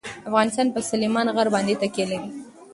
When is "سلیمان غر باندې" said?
0.89-1.79